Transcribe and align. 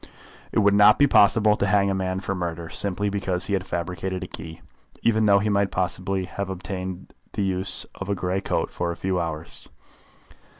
It 0.51 0.57
would 0.57 0.73
not 0.73 0.97
be 0.97 1.05
possible 1.05 1.55
to 1.55 1.67
hang 1.67 1.91
a 1.91 1.93
man 1.93 2.21
for 2.21 2.31
a 2.31 2.35
murder 2.35 2.69
simply 2.69 3.07
because 3.07 3.45
he 3.45 3.53
had 3.53 3.67
fabricated 3.67 4.23
a 4.23 4.27
key, 4.27 4.61
even 5.03 5.27
though 5.27 5.37
he 5.37 5.47
might 5.47 5.69
possibly 5.69 6.25
have 6.25 6.49
obtained 6.49 7.13
the 7.33 7.43
use 7.43 7.85
of 7.93 8.09
a 8.09 8.15
grey 8.15 8.41
coat 8.41 8.71
for 8.71 8.91
a 8.91 8.97
few 8.97 9.19
hours. 9.19 9.69